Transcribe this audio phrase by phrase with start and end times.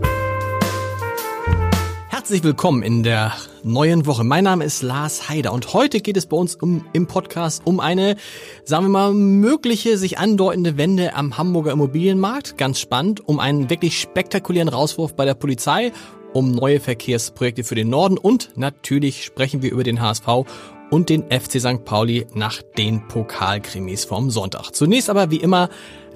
[2.21, 4.23] Herzlich willkommen in der neuen Woche.
[4.23, 7.79] Mein Name ist Lars Heider und heute geht es bei uns um, im Podcast um
[7.79, 8.15] eine,
[8.63, 12.59] sagen wir mal, mögliche sich andeutende Wende am Hamburger Immobilienmarkt.
[12.59, 13.27] Ganz spannend.
[13.27, 15.93] Um einen wirklich spektakulären Rauswurf bei der Polizei,
[16.31, 20.45] um neue Verkehrsprojekte für den Norden und natürlich sprechen wir über den HSV
[20.91, 21.85] und den FC St.
[21.85, 24.75] Pauli nach den Pokalkrimis vom Sonntag.
[24.75, 25.69] Zunächst aber wie immer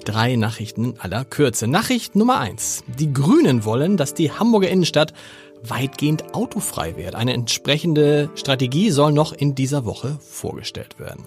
[0.04, 1.66] drei Nachrichten in aller Kürze.
[1.66, 5.12] Nachricht Nummer eins: Die Grünen wollen, dass die Hamburger Innenstadt
[5.62, 7.14] weitgehend autofrei wird.
[7.14, 11.24] Eine entsprechende Strategie soll noch in dieser Woche vorgestellt werden.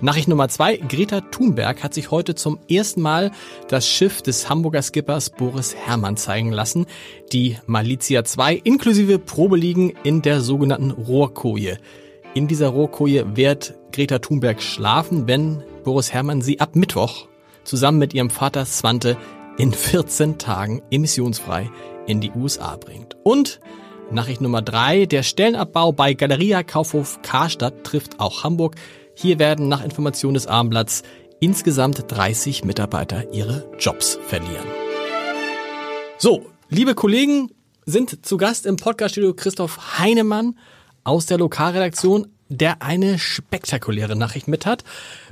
[0.00, 0.76] Nachricht Nummer zwei.
[0.76, 3.32] Greta Thunberg hat sich heute zum ersten Mal
[3.66, 6.86] das Schiff des Hamburger Skippers Boris Herrmann zeigen lassen.
[7.32, 11.78] Die Malizia 2 inklusive Probeliegen in der sogenannten Rohrkoje.
[12.34, 17.26] In dieser Rohrkoje wird Greta Thunberg schlafen, wenn Boris Herrmann sie ab Mittwoch
[17.64, 19.16] zusammen mit ihrem Vater Swante
[19.58, 21.70] in 14 Tagen emissionsfrei
[22.08, 23.16] in die USA bringt.
[23.22, 23.60] Und
[24.10, 28.76] Nachricht Nummer drei, der Stellenabbau bei Galeria Kaufhof Karstadt trifft auch Hamburg.
[29.14, 31.02] Hier werden nach Information des Abendblatts
[31.40, 34.66] insgesamt 30 Mitarbeiter ihre Jobs verlieren.
[36.16, 37.50] So, liebe Kollegen,
[37.84, 40.58] sind zu Gast im Podcaststudio Christoph Heinemann
[41.04, 44.84] aus der Lokalredaktion, der eine spektakuläre Nachricht mit hat.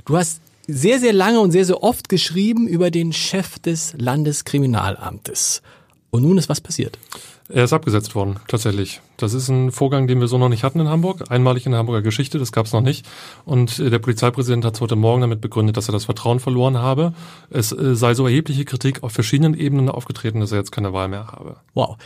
[0.05, 5.61] Du hast sehr, sehr lange und sehr, sehr oft geschrieben über den Chef des Landeskriminalamtes.
[6.09, 6.97] Und nun ist was passiert.
[7.49, 9.01] Er ist abgesetzt worden, tatsächlich.
[9.15, 11.23] Das ist ein Vorgang, den wir so noch nicht hatten in Hamburg.
[11.29, 13.05] Einmalig in der Hamburger Geschichte, das gab es noch nicht.
[13.45, 17.13] Und äh, der Polizeipräsident hat heute Morgen damit begründet, dass er das Vertrauen verloren habe.
[17.49, 21.07] Es äh, sei so erhebliche Kritik auf verschiedenen Ebenen aufgetreten, dass er jetzt keine Wahl
[21.07, 21.57] mehr habe.
[21.73, 21.97] Wow.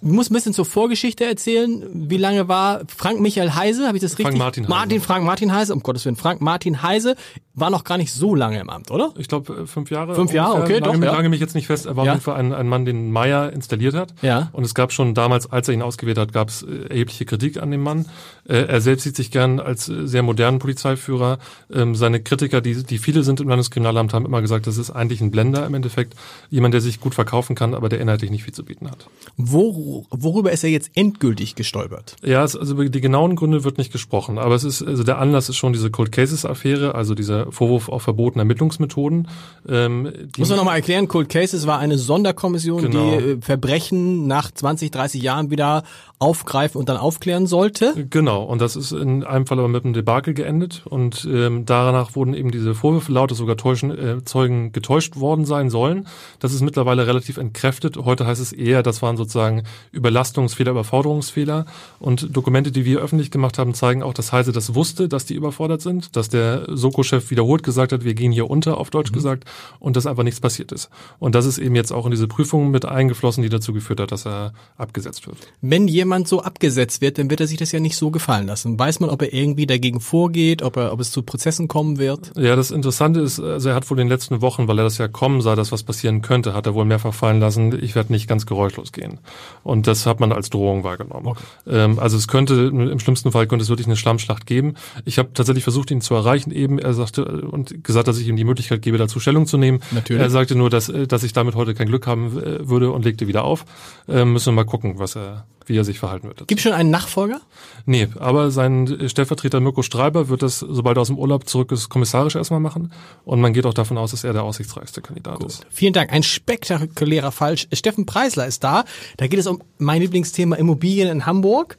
[0.00, 1.84] Ich muss ein bisschen zur Vorgeschichte erzählen.
[1.92, 3.88] Wie lange war Frank Michael Heise?
[3.88, 4.38] Habe ich das Frank richtig?
[4.38, 4.70] Martin Heise.
[4.70, 5.74] Martin Frank Martin Heise.
[5.74, 6.16] Um Gottes Willen.
[6.16, 7.16] Frank Martin Heise
[7.60, 9.12] war noch gar nicht so lange im Amt, oder?
[9.16, 10.14] Ich glaube fünf Jahre.
[10.14, 10.76] Fünf Jahre, ungefähr.
[10.78, 11.16] okay, Lange, doch, ja.
[11.16, 11.86] lange mich jetzt nicht fest.
[11.86, 12.12] Er war Ja.
[12.12, 14.14] auf jeden Fall ein, ein Mann, den Meyer installiert hat.
[14.22, 14.48] Ja.
[14.52, 17.60] Und es gab schon damals, als er ihn ausgewählt hat, gab es äh, erhebliche Kritik
[17.62, 18.06] an dem Mann.
[18.48, 21.38] Äh, Er selbst sieht sich gern als äh, sehr modernen Polizeiführer.
[21.72, 25.20] Ähm, Seine Kritiker, die, die viele sind im Landeskriminalamt, haben immer gesagt, das ist eigentlich
[25.20, 26.14] ein Blender im Endeffekt.
[26.50, 29.06] Jemand, der sich gut verkaufen kann, aber der inhaltlich nicht viel zu bieten hat.
[29.36, 32.16] Wor worüber ist er jetzt endgültig gestolpert?
[32.24, 35.18] Ja, es, also über die genauen Gründe wird nicht gesprochen, aber es ist, also der
[35.18, 39.28] Anlass ist schon diese Cold Cases Affäre, also dieser Vorwurf auf verbotene Ermittlungsmethoden.
[39.68, 43.18] Ähm, Muss man nochmal erklären, Cold Cases war eine Sonderkommission, Genau.
[43.18, 45.82] die äh, Verbrechen nach 20, 30 Jahren wieder
[46.18, 47.94] aufgreifen und dann aufklären sollte.
[48.10, 52.16] Genau, und das ist in einem Fall aber mit einem Debakel geendet und ähm, danach
[52.16, 56.08] wurden eben diese Vorwürfe laut, dass sogar täuschen, äh, Zeugen getäuscht worden sein sollen.
[56.40, 57.96] Das ist mittlerweile relativ entkräftet.
[57.96, 61.66] Heute heißt es eher, das waren sozusagen Überlastungsfehler, Überforderungsfehler
[62.00, 65.34] und Dokumente, die wir öffentlich gemacht haben, zeigen auch, dass Heise das wusste, dass die
[65.34, 69.44] überfordert sind, dass der Soko-Chef wiederholt gesagt hat, wir gehen hier unter, auf Deutsch gesagt,
[69.78, 70.90] und dass einfach nichts passiert ist.
[71.20, 74.10] Und das ist eben jetzt auch in diese Prüfung mit eingeflossen, die dazu geführt hat,
[74.10, 75.36] dass er abgesetzt wird.
[75.60, 78.76] Wenn jemand so abgesetzt wird, dann wird er sich das ja nicht so gefallen lassen.
[78.76, 82.32] Weiß man, ob er irgendwie dagegen vorgeht, ob, er, ob es zu Prozessen kommen wird?
[82.36, 84.98] Ja, das Interessante ist, also er hat wohl in den letzten Wochen, weil er das
[84.98, 88.12] ja kommen sah, dass was passieren könnte, hat er wohl mehrfach fallen lassen, ich werde
[88.12, 89.20] nicht ganz geräuschlos gehen.
[89.62, 91.36] Und das hat man als Drohung wahrgenommen.
[91.68, 94.74] Ähm, also es könnte, im schlimmsten Fall könnte es wirklich eine Schlammschlacht geben.
[95.04, 96.78] Ich habe tatsächlich versucht, ihn zu erreichen eben.
[96.78, 99.80] Er sagte und gesagt, dass ich ihm die Möglichkeit gebe, dazu Stellung zu nehmen.
[99.90, 100.22] Natürlich.
[100.22, 103.04] Er sagte nur, dass, äh, dass ich damit heute kein Glück haben äh, würde und
[103.04, 103.64] legte wieder auf.
[104.08, 106.46] Ähm, müssen wir mal gucken, was er, wie er sich verhalten wird.
[106.46, 107.40] Gibt schon einen Nachfolger?
[107.86, 111.88] Nee, aber sein Stellvertreter Mirko Streiber wird das, sobald er aus dem Urlaub zurück ist,
[111.88, 112.92] kommissarisch erstmal machen.
[113.24, 115.66] Und man geht auch davon aus, dass er der aussichtsreichste Kandidat ist.
[115.70, 116.12] Vielen Dank.
[116.12, 117.56] Ein spektakulärer Fall.
[117.56, 118.84] Steffen Preisler ist da.
[119.16, 121.76] Da geht es um mein Lieblingsthema Immobilien in Hamburg.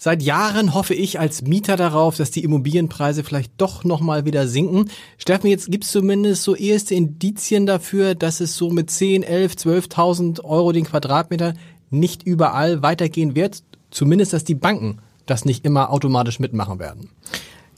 [0.00, 4.88] Seit Jahren hoffe ich als Mieter darauf, dass die Immobilienpreise vielleicht doch nochmal wieder sinken.
[5.18, 9.54] Steffen, jetzt gibt es zumindest so erste Indizien dafür, dass es so mit 10, 11,
[9.54, 11.54] 12.000 Euro den Quadratmeter
[11.90, 13.64] nicht überall weitergehen wird.
[13.90, 17.10] Zumindest, dass die Banken das nicht immer automatisch mitmachen werden.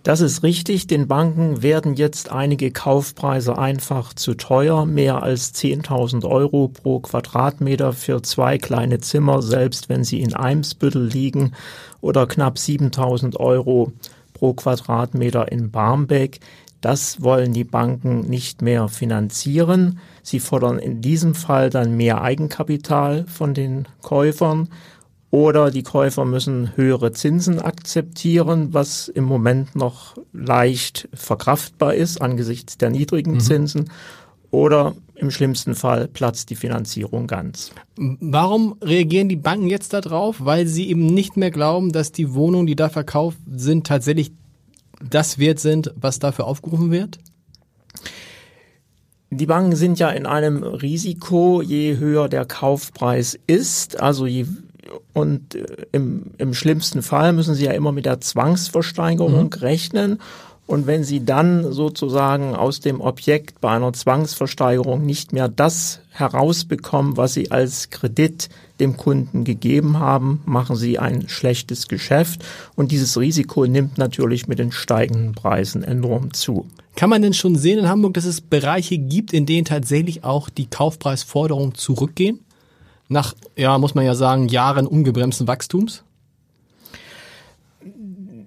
[0.03, 0.87] Das ist richtig.
[0.87, 4.87] Den Banken werden jetzt einige Kaufpreise einfach zu teuer.
[4.87, 11.05] Mehr als 10.000 Euro pro Quadratmeter für zwei kleine Zimmer, selbst wenn sie in Eimsbüttel
[11.05, 11.53] liegen,
[12.01, 13.93] oder knapp 7.000 Euro
[14.33, 16.41] pro Quadratmeter in Barmbek.
[16.81, 19.99] Das wollen die Banken nicht mehr finanzieren.
[20.23, 24.71] Sie fordern in diesem Fall dann mehr Eigenkapital von den Käufern.
[25.31, 32.79] Oder die Käufer müssen höhere Zinsen akzeptieren, was im Moment noch leicht verkraftbar ist angesichts
[32.79, 33.41] der niedrigen mhm.
[33.41, 33.91] Zinsen.
[34.51, 37.71] Oder im schlimmsten Fall platzt die Finanzierung ganz.
[37.97, 40.45] Warum reagieren die Banken jetzt darauf?
[40.45, 44.33] Weil sie eben nicht mehr glauben, dass die Wohnungen, die da verkauft sind, tatsächlich
[45.09, 47.19] das wert sind, was dafür aufgerufen wird?
[49.31, 54.47] Die Banken sind ja in einem Risiko, je höher der Kaufpreis ist, also je
[55.13, 59.61] und äh, im, im schlimmsten Fall müssen sie ja immer mit der Zwangsversteigerung mhm.
[59.61, 60.19] rechnen.
[60.71, 67.17] Und wenn Sie dann sozusagen aus dem Objekt bei einer Zwangsversteigerung nicht mehr das herausbekommen,
[67.17, 68.49] was Sie als Kredit
[68.79, 72.45] dem Kunden gegeben haben, machen Sie ein schlechtes Geschäft.
[72.77, 76.69] Und dieses Risiko nimmt natürlich mit den steigenden Preisen enorm zu.
[76.95, 80.49] Kann man denn schon sehen in Hamburg, dass es Bereiche gibt, in denen tatsächlich auch
[80.49, 82.45] die Kaufpreisforderungen zurückgehen?
[83.13, 86.05] Nach, ja, muss man ja sagen, Jahren ungebremsten Wachstums?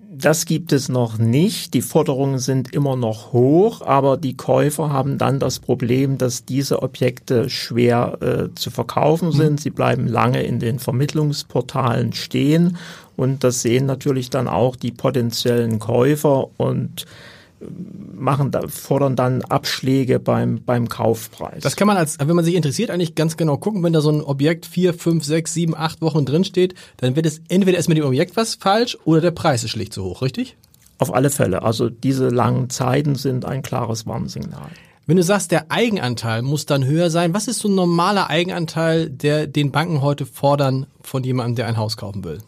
[0.10, 1.74] Das gibt es noch nicht.
[1.74, 6.82] Die Forderungen sind immer noch hoch, aber die Käufer haben dann das Problem, dass diese
[6.82, 9.34] Objekte schwer äh, zu verkaufen mhm.
[9.34, 9.60] sind.
[9.60, 12.78] Sie bleiben lange in den Vermittlungsportalen stehen
[13.18, 17.06] und das sehen natürlich dann auch die potenziellen Käufer und
[18.16, 21.62] machen da, fordern dann Abschläge beim, beim Kaufpreis.
[21.62, 23.84] Das kann man als, wenn man sich interessiert, eigentlich ganz genau gucken.
[23.84, 27.26] Wenn da so ein Objekt vier, fünf, sechs, sieben, acht Wochen drin steht, dann wird
[27.26, 30.22] es entweder ist mit dem Objekt was falsch oder der Preis ist schlicht zu hoch,
[30.22, 30.56] richtig?
[31.00, 31.64] Auf alle Fälle.
[31.64, 34.70] Also diese langen Zeiten sind ein klares Warnsignal.
[35.06, 39.10] Wenn du sagst, der Eigenanteil muss dann höher sein, was ist so ein normaler Eigenanteil,
[39.10, 42.40] der den Banken heute fordern von jemandem, der ein Haus kaufen will?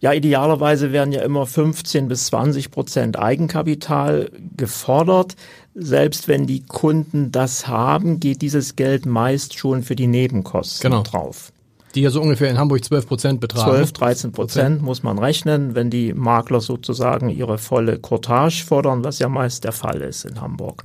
[0.00, 5.36] Ja, idealerweise werden ja immer 15 bis 20 Prozent Eigenkapital gefordert.
[5.74, 11.02] Selbst wenn die Kunden das haben, geht dieses Geld meist schon für die Nebenkosten genau.
[11.02, 11.52] drauf.
[11.94, 13.70] Die ja so ungefähr in Hamburg 12 Prozent betragen.
[13.70, 19.18] 12, 13 Prozent muss man rechnen, wenn die Makler sozusagen ihre volle Cortage fordern, was
[19.18, 20.84] ja meist der Fall ist in Hamburg.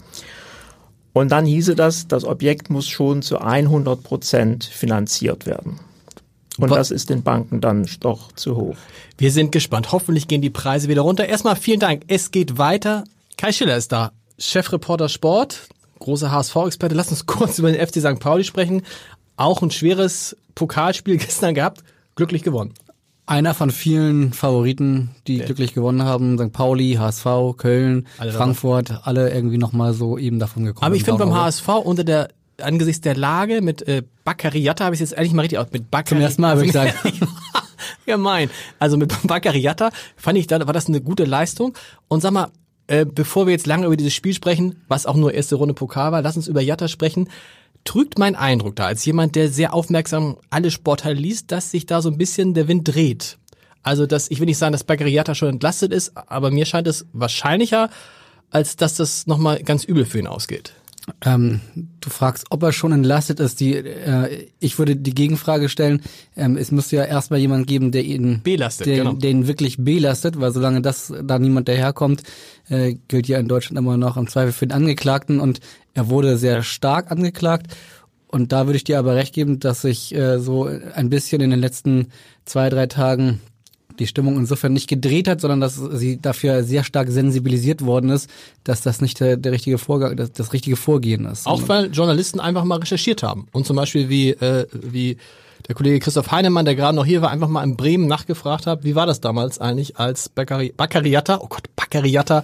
[1.13, 5.79] Und dann hieße das, das Objekt muss schon zu 100 Prozent finanziert werden.
[6.57, 8.75] Und das ist den Banken dann doch zu hoch.
[9.17, 9.91] Wir sind gespannt.
[9.91, 11.25] Hoffentlich gehen die Preise wieder runter.
[11.25, 12.03] Erstmal vielen Dank.
[12.07, 13.03] Es geht weiter.
[13.37, 15.67] Kai Schiller ist da, Chefreporter Sport,
[15.99, 16.95] großer HSV-Experte.
[16.95, 18.19] Lass uns kurz über den FC St.
[18.19, 18.83] Pauli sprechen.
[19.37, 21.83] Auch ein schweres Pokalspiel gestern gehabt.
[22.15, 22.73] Glücklich gewonnen.
[23.27, 25.45] Einer von vielen Favoriten, die ja.
[25.45, 26.37] glücklich gewonnen haben.
[26.37, 26.53] St.
[26.53, 27.25] Pauli, HSV,
[27.57, 30.85] Köln, alle Frankfurt, alle irgendwie nochmal so eben davon gekommen.
[30.85, 32.29] Aber ich finde beim HSV unter der
[32.61, 35.67] angesichts der Lage mit äh, Baccariata habe ich jetzt eigentlich mal richtig aus.
[35.71, 36.93] Mit Baccari Zum ersten Mal, würde ich sagen.
[38.05, 38.49] Gemein.
[38.79, 41.75] Also mit Baccariata fand ich, da war das eine gute Leistung.
[42.07, 42.49] Und sag mal,
[42.87, 46.11] äh, bevor wir jetzt lange über dieses Spiel sprechen, was auch nur erste Runde Pokal
[46.11, 47.29] war, lass uns über Jatta sprechen.
[47.83, 52.01] Trügt mein Eindruck da, als jemand, der sehr aufmerksam alle Sportteile liest, dass sich da
[52.01, 53.37] so ein bisschen der Wind dreht.
[53.83, 57.05] Also, dass ich will nicht sagen, dass Baccariata schon entlastet ist, aber mir scheint es
[57.13, 57.91] wahrscheinlicher,
[58.49, 60.73] als dass das nochmal ganz übel für ihn ausgeht.
[61.23, 61.61] Ähm,
[62.01, 63.59] du fragst, ob er schon entlastet ist.
[63.59, 66.01] Die, äh, ich würde die Gegenfrage stellen,
[66.35, 69.13] ähm, es müsste ja erstmal jemand geben, der ihn belastet, den, genau.
[69.13, 72.23] den wirklich belastet, weil solange das da niemand daherkommt,
[72.69, 75.59] äh, gilt ja in Deutschland immer noch im Zweifel für den Angeklagten und
[75.93, 77.67] er wurde sehr stark angeklagt.
[78.27, 81.51] Und da würde ich dir aber recht geben, dass sich äh, so ein bisschen in
[81.51, 82.07] den letzten
[82.45, 83.39] zwei, drei Tagen
[83.99, 88.29] die Stimmung insofern nicht gedreht hat, sondern dass sie dafür sehr stark sensibilisiert worden ist,
[88.63, 91.47] dass das nicht der, der richtige Vorgang, das, das richtige Vorgehen ist.
[91.47, 95.17] Auch weil Journalisten einfach mal recherchiert haben und zum Beispiel wie äh, wie
[95.67, 98.83] der Kollege Christoph Heinemann, der gerade noch hier war, einfach mal in Bremen nachgefragt hat,
[98.83, 102.43] wie war das damals eigentlich, als Baccari Baccariata, oh Gott, Baccariata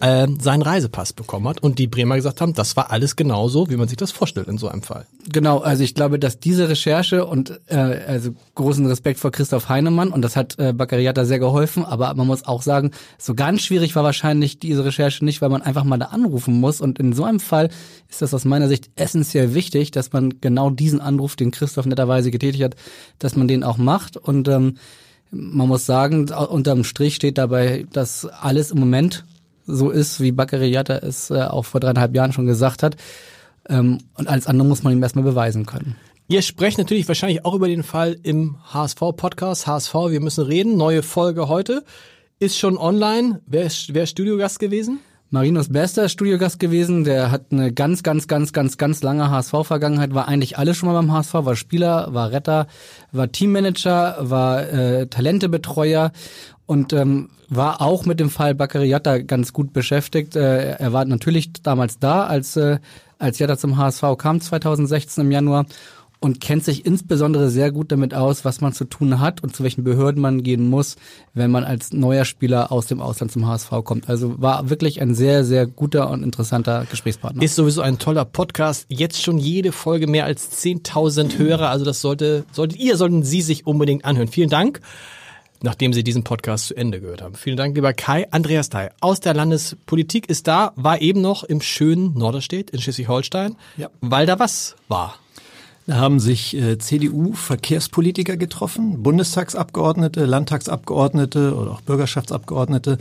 [0.00, 3.76] äh, seinen Reisepass bekommen hat und die Bremer gesagt haben, das war alles genauso, wie
[3.76, 5.06] man sich das vorstellt in so einem Fall.
[5.30, 10.08] Genau, also ich glaube, dass diese Recherche und äh, also großen Respekt vor Christoph Heinemann
[10.08, 13.94] und das hat äh, Baccariata sehr geholfen, aber man muss auch sagen, so ganz schwierig
[13.94, 17.24] war wahrscheinlich diese Recherche nicht, weil man einfach mal da anrufen muss und in so
[17.24, 17.68] einem Fall
[18.08, 22.30] ist das aus meiner Sicht essentiell wichtig, dass man genau diesen Anruf, den Christoph netterweise
[22.30, 22.76] getätigt hat,
[23.18, 24.76] dass man den auch macht und ähm,
[25.30, 29.24] man muss sagen, unterm Strich steht dabei, dass alles im Moment
[29.74, 32.96] so ist, wie Baccariata es äh, auch vor dreieinhalb Jahren schon gesagt hat.
[33.68, 35.96] Ähm, und alles andere muss man ihm erstmal beweisen können.
[36.28, 39.66] Ihr sprecht natürlich wahrscheinlich auch über den Fall im HSV-Podcast.
[39.66, 40.76] HSV, wir müssen reden.
[40.76, 41.84] Neue Folge heute.
[42.38, 43.40] Ist schon online.
[43.46, 45.00] Wer ist, wer ist Studiogast gewesen?
[45.32, 47.04] Marinos bester Studiogast gewesen.
[47.04, 50.12] Der hat eine ganz, ganz, ganz, ganz, ganz lange HSV-Vergangenheit.
[50.12, 51.34] War eigentlich alles schon mal beim HSV.
[51.34, 52.66] War Spieler, war Retter,
[53.12, 56.10] war Teammanager, war äh, Talentebetreuer
[56.66, 60.34] und ähm, war auch mit dem Fall Baccariata ganz gut beschäftigt.
[60.34, 62.80] Äh, er war natürlich damals da, als, äh,
[63.20, 65.66] als Jatta zum HSV kam, 2016 im Januar
[66.22, 69.62] und kennt sich insbesondere sehr gut damit aus, was man zu tun hat und zu
[69.62, 70.96] welchen Behörden man gehen muss,
[71.32, 74.08] wenn man als neuer Spieler aus dem Ausland zum HSV kommt.
[74.10, 77.42] Also war wirklich ein sehr, sehr guter und interessanter Gesprächspartner.
[77.42, 78.84] Ist sowieso ein toller Podcast.
[78.90, 81.70] Jetzt schon jede Folge mehr als 10.000 Hörer.
[81.70, 84.28] Also das sollte, solltet ihr, sollten Sie sich unbedingt anhören.
[84.28, 84.80] Vielen Dank
[85.62, 87.34] nachdem Sie diesen Podcast zu Ende gehört haben.
[87.34, 88.26] Vielen Dank, lieber Kai.
[88.30, 93.56] Andreas Dai aus der Landespolitik ist da, war eben noch im schönen Norderstedt in Schleswig-Holstein,
[93.76, 93.90] Ja.
[94.00, 95.16] weil da was war.
[95.90, 102.98] Da haben sich äh, CDU-Verkehrspolitiker getroffen, Bundestagsabgeordnete, Landtagsabgeordnete oder auch Bürgerschaftsabgeordnete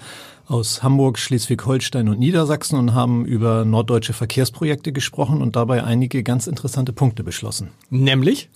[0.48, 6.48] aus Hamburg, Schleswig-Holstein und Niedersachsen und haben über norddeutsche Verkehrsprojekte gesprochen und dabei einige ganz
[6.48, 7.69] interessante Punkte beschlossen.
[7.91, 8.50] Nämlich?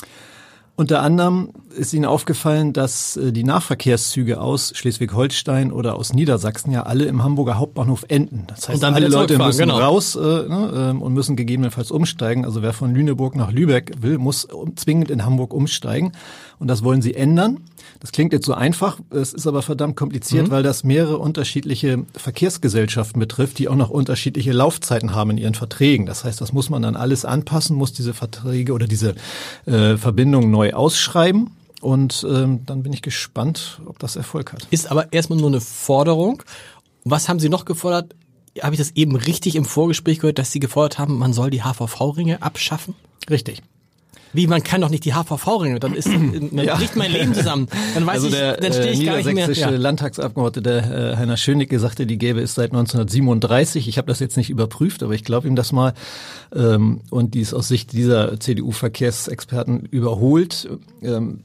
[0.75, 6.83] Unter anderem ist Ihnen aufgefallen, dass äh, die Nahverkehrszüge aus Schleswig-Holstein oder aus Niedersachsen ja
[6.83, 8.45] alle im Hamburger Hauptbahnhof enden.
[8.47, 9.77] Das heißt, alle Leute müssen genau.
[9.77, 12.43] raus äh, ne, ähm, und müssen gegebenenfalls umsteigen.
[12.43, 16.13] Also wer von Lüneburg nach Lübeck will, muss zwingend in Hamburg umsteigen.
[16.57, 17.59] Und das wollen sie ändern.
[17.99, 23.19] Das klingt jetzt so einfach, es ist aber verdammt kompliziert, weil das mehrere unterschiedliche Verkehrsgesellschaften
[23.19, 26.05] betrifft, die auch noch unterschiedliche Laufzeiten haben in ihren Verträgen.
[26.05, 29.15] Das heißt, das muss man dann alles anpassen, muss diese Verträge oder diese
[29.65, 31.51] äh, Verbindungen neu ausschreiben.
[31.81, 34.65] Und ähm, dann bin ich gespannt, ob das Erfolg hat.
[34.71, 36.43] Ist aber erstmal nur eine Forderung.
[37.03, 38.15] Was haben Sie noch gefordert?
[38.61, 41.63] Habe ich das eben richtig im Vorgespräch gehört, dass Sie gefordert haben, man soll die
[41.63, 42.95] HVV-Ringe abschaffen?
[43.29, 43.61] Richtig.
[44.33, 47.67] Wie, man kann doch nicht die HVV-Ringe, dann ist, dann bricht mein Leben zusammen.
[47.93, 49.33] Dann weiß Also ich, der dann stehe äh, ich gar nicht mehr.
[49.35, 49.77] niedersächsische Ja.
[49.77, 53.87] Landtagsabgeordnete äh, Heiner Schönecke sagte, die gäbe es seit 1937.
[53.87, 55.93] Ich habe das jetzt nicht überprüft, aber ich glaube ihm das mal.
[56.55, 60.69] Ähm, und die ist aus Sicht dieser CDU-Verkehrsexperten überholt.
[61.01, 61.41] Ähm,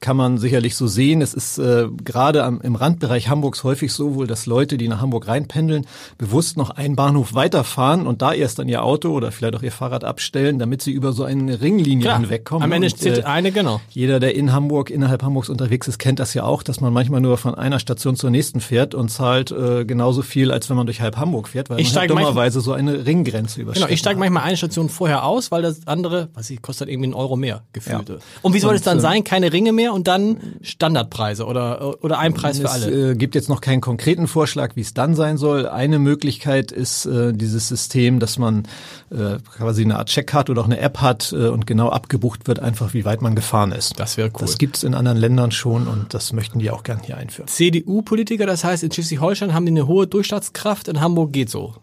[0.00, 1.20] kann man sicherlich so sehen.
[1.20, 5.00] Es ist äh, gerade am, im Randbereich Hamburgs häufig so wohl, dass Leute, die nach
[5.00, 9.54] Hamburg reinpendeln, bewusst noch einen Bahnhof weiterfahren und da erst dann ihr Auto oder vielleicht
[9.56, 12.62] auch ihr Fahrrad abstellen, damit sie über so eine Ringlinie Klar, hinwegkommen.
[12.64, 13.80] am Ende Und, steht äh, eine, genau.
[13.90, 17.20] jeder, der in Hamburg, innerhalb Hamburgs unterwegs ist, kennt das ja auch, dass man manchmal
[17.20, 20.86] nur von einer Station zur nächsten fährt und zahlt äh, genauso viel, als wenn man
[20.86, 23.86] durch halb Hamburg fährt, weil Ich man halt dummerweise so eine Ringgrenze überschreitet.
[23.86, 27.08] Genau, ich steige manchmal eine Station vorher aus, weil das andere, was ich, kostet irgendwie
[27.08, 28.08] einen Euro mehr gefühlt.
[28.08, 28.16] Ja.
[28.42, 29.24] Und wie soll es dann äh, sein?
[29.24, 33.10] Keine Ringe mehr und dann Standardpreise oder, oder ein Preis für Es alle?
[33.10, 35.68] äh, gibt jetzt noch keinen konkreten Vorschlag, wie es dann sein soll.
[35.68, 38.64] Eine Möglichkeit ist äh, dieses System, dass man
[39.10, 42.60] äh, quasi eine Art Checkkarte oder auch eine App hat äh, und genau abgebucht wird,
[42.60, 43.98] einfach wie weit man gefahren ist.
[43.98, 44.40] Das wäre cool.
[44.40, 47.48] Das gibt's in anderen Ländern schon und das möchten die auch gern hier einführen.
[47.48, 51.74] CDU-Politiker, das heißt in Schleswig-Holstein haben die eine hohe Durchschlagskraft, in Hamburg geht so.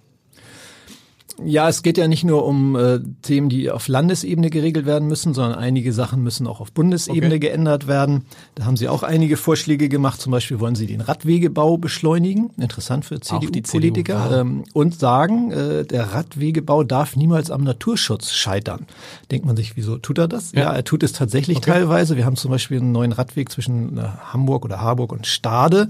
[1.43, 5.33] Ja, es geht ja nicht nur um äh, Themen, die auf Landesebene geregelt werden müssen,
[5.33, 7.39] sondern einige Sachen müssen auch auf Bundesebene Okay.
[7.39, 8.23] geändert werden.
[8.55, 10.19] Da haben Sie auch einige Vorschläge gemacht.
[10.19, 15.85] Zum Beispiel wollen Sie den Radwegebau beschleunigen, interessant für CDU-Politiker, CDU, ähm, und sagen, äh,
[15.85, 18.87] der Radwegebau darf niemals am Naturschutz scheitern.
[19.29, 20.53] Denkt man sich, wieso tut er das?
[20.53, 22.17] Ja, er tut es tatsächlich teilweise.
[22.17, 24.01] Wir haben zum Beispiel einen neuen Radweg zwischen äh,
[24.33, 25.89] Hamburg oder Harburg und Stade,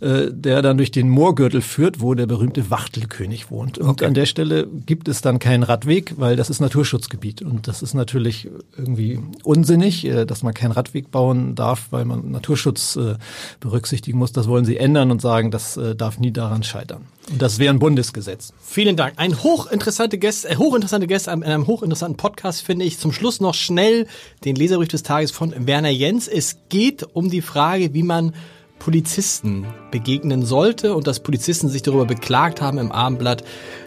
[0.00, 3.78] äh, der dann durch den Moorgürtel führt, wo der berühmte Wachtelkönig wohnt.
[3.78, 7.42] Und an der Stelle gibt es dann keinen Radweg, weil das ist Naturschutzgebiet.
[7.42, 12.30] Und das ist natürlich irgendwie unsinnig, äh, dass man keinen Radweg bauen darf, weil man
[12.30, 13.16] Naturschutz äh,
[13.60, 14.32] berücksichtigen muss.
[14.32, 17.06] Das wollen sie ändern und sagen, das äh, darf nie daran scheitern.
[17.30, 18.52] Und das wäre ein Bundesgesetz.
[18.62, 19.14] Vielen Dank.
[19.16, 22.98] Ein hochinteressante Gäste, äh, hochinteressante Gäste in einem hochinteressanten Podcast finde ich.
[22.98, 24.06] Zum Schluss noch schnell
[24.44, 26.28] den Leserbrief des Tages von Werner Jens.
[26.28, 28.34] Es geht um die Frage, wie man
[28.84, 33.42] Polizisten begegnen sollte und dass Polizisten sich darüber beklagt haben im Abendblatt,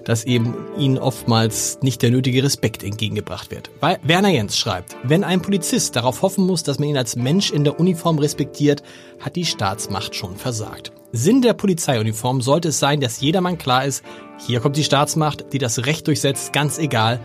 [0.06, 3.70] dass eben ihnen oftmals nicht der nötige Respekt entgegengebracht wird.
[3.80, 7.52] Weil Werner Jens schreibt, wenn ein Polizist darauf hoffen muss, dass man ihn als Mensch
[7.52, 8.82] in der Uniform respektiert,
[9.20, 10.92] hat die Staatsmacht schon versagt.
[11.12, 14.04] Sinn der Polizeiuniform sollte es sein, dass jedermann klar ist,
[14.48, 17.20] hier kommt die Staatsmacht, die das Recht durchsetzt, ganz egal,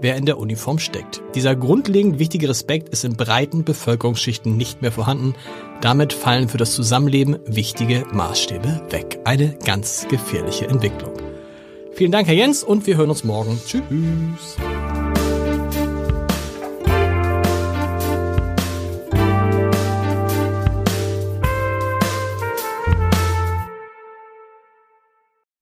[0.00, 1.22] wer in der Uniform steckt.
[1.34, 5.34] Dieser grundlegend wichtige Respekt ist in breiten Bevölkerungsschichten nicht mehr vorhanden.
[5.80, 9.20] Damit fallen für das Zusammenleben wichtige Maßstäbe weg.
[9.24, 11.12] Eine ganz gefährliche Entwicklung.
[11.92, 13.60] Vielen Dank, Herr Jens, und wir hören uns morgen.
[13.66, 14.56] Tschüss.